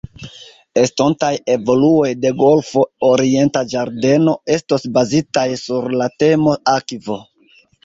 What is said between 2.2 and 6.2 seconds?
de Golfo Orienta Ĝardeno estos bazitaj sur la